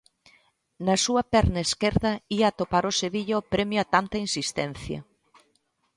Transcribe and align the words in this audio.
Na 0.85 0.95
súa 1.05 1.23
perna 1.33 1.61
esquerda 1.67 2.11
ía 2.37 2.47
atopar 2.49 2.83
o 2.91 2.97
Sevilla 3.01 3.41
o 3.41 3.47
premio 3.53 3.79
a 3.81 3.89
tanta 3.93 4.17
insistencia. 4.25 4.99